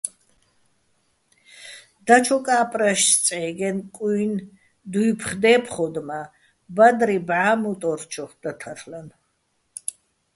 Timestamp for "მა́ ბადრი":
6.07-7.17